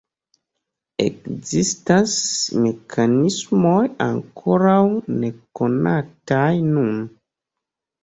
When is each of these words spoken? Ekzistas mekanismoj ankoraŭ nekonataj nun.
Ekzistas 1.03 2.15
mekanismoj 2.63 3.77
ankoraŭ 4.09 4.81
nekonataj 5.21 6.53
nun. 6.75 7.03